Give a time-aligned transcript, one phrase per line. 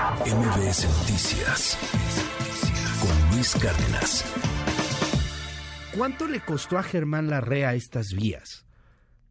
[0.00, 1.76] MBS Noticias
[3.02, 4.24] con Luis Cárdenas.
[5.94, 8.64] ¿Cuánto le costó a Germán Larrea estas vías?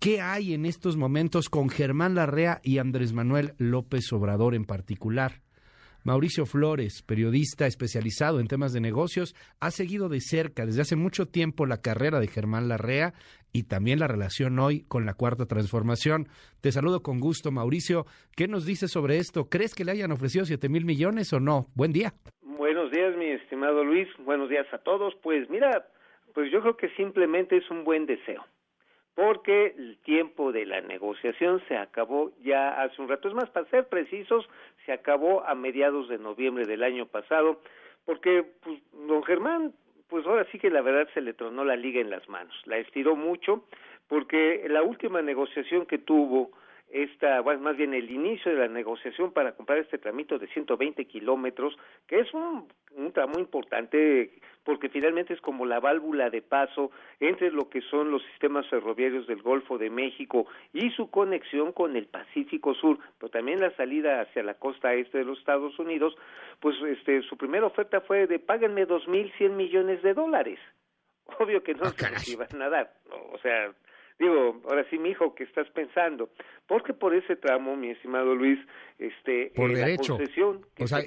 [0.00, 5.40] ¿Qué hay en estos momentos con Germán Larrea y Andrés Manuel López Obrador en particular?
[6.04, 11.26] Mauricio Flores, periodista especializado en temas de negocios, ha seguido de cerca desde hace mucho
[11.26, 13.12] tiempo la carrera de Germán Larrea
[13.52, 16.28] y también la relación hoy con la Cuarta Transformación.
[16.60, 18.06] Te saludo con gusto, Mauricio.
[18.36, 19.48] ¿Qué nos dices sobre esto?
[19.50, 21.66] ¿Crees que le hayan ofrecido siete mil millones o no?
[21.74, 22.14] Buen día.
[22.42, 24.08] Buenos días, mi estimado Luis.
[24.24, 25.14] Buenos días a todos.
[25.22, 25.86] Pues mira,
[26.34, 28.44] pues yo creo que simplemente es un buen deseo
[29.14, 33.28] porque el tiempo de la negociación se acabó ya hace un rato.
[33.28, 34.48] Es más, para ser precisos,
[34.86, 37.60] se acabó a mediados de noviembre del año pasado,
[38.04, 39.72] porque pues, don Germán,
[40.08, 42.78] pues ahora sí que la verdad se le tronó la liga en las manos, la
[42.78, 43.64] estiró mucho,
[44.08, 46.50] porque la última negociación que tuvo
[46.92, 51.04] esta, bueno, más bien el inicio de la negociación para comprar este tramito de 120
[51.06, 51.76] kilómetros,
[52.06, 52.66] que es un,
[52.96, 54.32] un tramo importante
[54.64, 59.26] porque finalmente es como la válvula de paso entre lo que son los sistemas ferroviarios
[59.26, 64.20] del Golfo de México y su conexión con el Pacífico Sur, pero también la salida
[64.20, 66.14] hacia la costa este de los Estados Unidos,
[66.60, 70.58] pues este su primera oferta fue de páganme dos mil cien millones de dólares.
[71.38, 72.92] Obvio que no ah, se iban a dar,
[73.32, 73.72] o sea,
[74.20, 76.28] digo, ahora sí, mi hijo, ¿qué estás pensando?
[76.66, 78.58] Porque por ese tramo, mi estimado Luis,
[78.98, 80.12] este, por derecho.
[80.12, 81.00] La concesión o sea,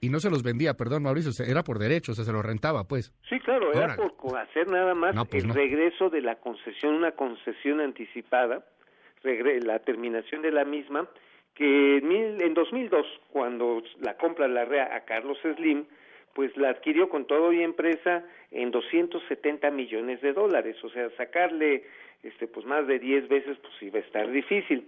[0.00, 2.84] y, no se los vendía, perdón, Mauricio, era por derecho, o sea, se lo rentaba,
[2.84, 3.14] pues.
[3.28, 7.80] Sí, claro, era por hacer nada más pues el regreso de la concesión, una concesión
[7.80, 8.66] anticipada,
[9.22, 11.08] la terminación de la misma,
[11.54, 15.86] que en, mil, en 2002, cuando la compra la REA a Carlos Slim,
[16.36, 21.84] pues la adquirió con todo y empresa en 270 millones de dólares, o sea, sacarle
[22.22, 24.86] este pues más de 10 veces pues iba a estar difícil.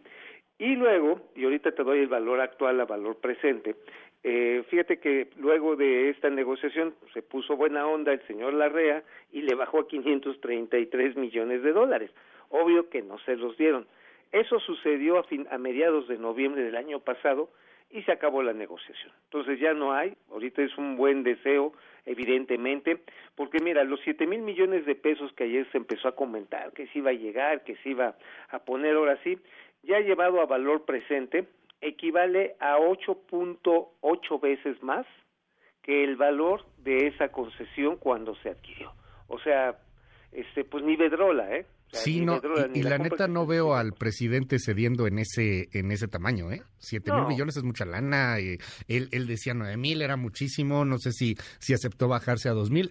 [0.59, 3.77] Y luego, y ahorita te doy el valor actual a valor presente,
[4.25, 9.41] eh, fíjate que luego de esta negociación se puso buena onda el señor Larrea y
[9.41, 12.11] le bajó a 533 millones de dólares.
[12.51, 13.87] Obvio que no se los dieron.
[14.33, 17.49] Eso sucedió a, fin, a mediados de noviembre del año pasado
[17.91, 19.13] y se acabó la negociación.
[19.25, 21.73] Entonces ya no hay, ahorita es un buen deseo,
[22.05, 23.03] evidentemente,
[23.35, 26.87] porque mira, los siete mil millones de pesos que ayer se empezó a comentar, que
[26.89, 28.17] se iba a llegar, que se iba
[28.51, 29.39] a poner ahora sí,
[29.83, 31.47] ya llevado a valor presente,
[31.81, 35.07] equivale a 8.8 veces más
[35.83, 38.93] que el valor de esa concesión cuando se adquirió.
[39.29, 39.79] O sea,
[40.33, 41.67] este pues ni Bedrola, ¿eh?
[41.93, 42.41] Sí, no,
[42.75, 46.63] y, la, neta no veo al presidente cediendo en ese en ese tamaño, ¿eh?
[46.79, 48.39] Siete mil millones es mucha lana.
[48.39, 50.85] Eh, él, él decía nueve mil, era muchísimo.
[50.85, 52.91] No sé si, si aceptó bajarse a dos mil.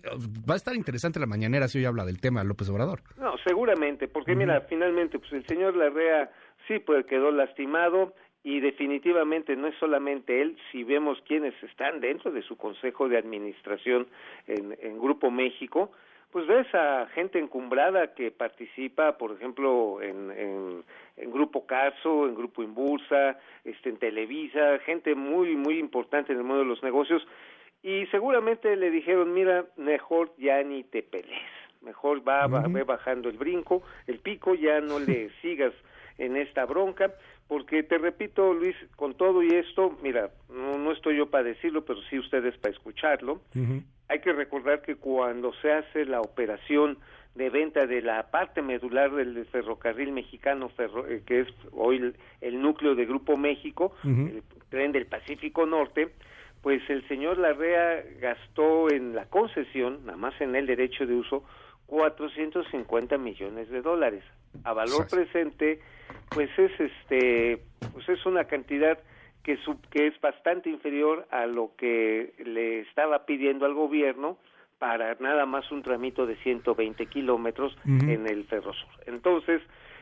[0.50, 3.02] Va a estar interesante la mañanera si hoy habla del tema López Obrador.
[3.18, 6.32] No, seguramente, porque mira, finalmente, pues el señor Larrea
[6.68, 8.14] sí, pues quedó lastimado
[8.44, 13.18] y definitivamente no es solamente él, si vemos quienes están dentro de su consejo de
[13.18, 14.08] administración
[14.48, 15.92] en, en Grupo México,
[16.32, 22.62] pues ves a gente encumbrada que participa, por ejemplo, en, en, Grupo Caso, en Grupo
[22.64, 27.26] Impulsa, este, en Televisa, gente muy, muy importante en el mundo de los negocios,
[27.82, 31.42] y seguramente le dijeron, mira, mejor ya ni te pelees,
[31.88, 35.74] mejor va, va, bajando el brinco, el pico, ya no le sigas
[36.18, 37.14] en esta bronca,
[37.48, 41.86] porque te repito, Luis, con todo y esto, mira, no, no estoy yo para decirlo,
[41.86, 43.40] pero sí ustedes para escucharlo,
[44.10, 46.98] hay que recordar que cuando se hace la operación
[47.36, 52.96] de venta de la parte medular del ferrocarril mexicano, eh, que es hoy el, núcleo
[52.96, 56.10] de Grupo México, el tren del Pacífico Norte,
[56.62, 61.44] pues el señor Larrea gastó en la concesión, nada más en el derecho de uso,
[61.88, 64.24] 450 millones de dólares.
[64.64, 65.80] A valor presente,
[66.30, 69.00] pues es este, pues es una cantidad
[69.44, 69.58] que,
[69.90, 74.38] que es bastante inferior a lo que le estaba pidiendo al gobierno
[74.80, 78.90] para nada más un tramito de 120 kilómetros en el Ferrosur.
[79.08, 79.62] Entonces,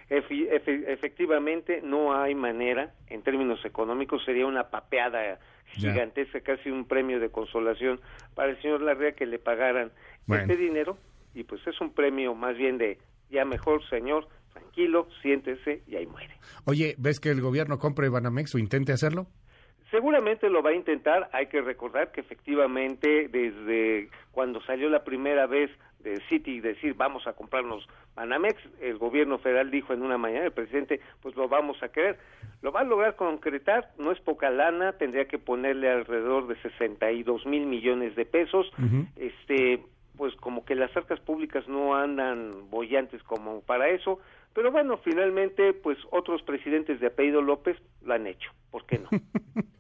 [0.09, 7.29] efectivamente, no hay manera, en términos económicos, sería una papeada gigantesca, casi un premio de
[7.29, 7.99] consolación
[8.34, 9.91] para el señor Larrea que le pagaran
[10.28, 10.97] este dinero,
[11.35, 12.97] y pues es un premio más bien de,
[13.29, 16.35] ya mejor, señor, tranquilo, siéntese y ahí muere.
[16.66, 19.28] Oye, ¿ves que el gobierno compre Banamex o intente hacerlo?
[19.91, 25.46] Seguramente lo va a intentar, hay que recordar que efectivamente desde cuando salió la primera
[25.46, 30.46] vez de City decir vamos a comprarnos Banamex, el gobierno federal dijo en una mañana,
[30.46, 32.17] el presidente, pues lo vamos a querer.
[32.61, 37.46] Lo va a lograr concretar, no es poca lana, tendría que ponerle alrededor de 62
[37.46, 38.72] mil millones de pesos.
[39.17, 39.84] Este,
[40.17, 44.20] pues como que las arcas públicas no andan bollantes como para eso,
[44.53, 49.09] pero bueno, finalmente pues otros presidentes de apellido López lo han hecho, ¿por qué no?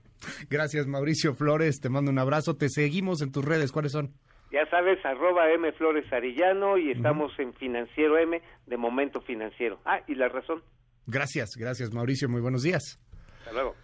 [0.49, 1.79] Gracias, Mauricio Flores.
[1.81, 2.55] Te mando un abrazo.
[2.55, 3.71] Te seguimos en tus redes.
[3.71, 4.13] ¿Cuáles son?
[4.51, 9.79] Ya sabes, arroba M Flores Arillano y estamos en Financiero M de Momento Financiero.
[9.85, 10.63] Ah, y la razón.
[11.07, 12.29] Gracias, gracias, Mauricio.
[12.29, 12.99] Muy buenos días.
[13.39, 13.75] Hasta luego.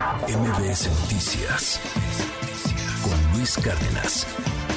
[0.00, 1.78] MBS Noticias
[3.04, 4.69] con Luis Cárdenas.